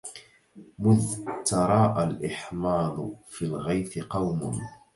[0.79, 4.61] مذ تراءى الإحماض في الغيث قوم